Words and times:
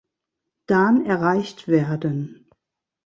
Dan 0.65 1.05
erreicht 1.05 1.67
werden. 1.67 2.49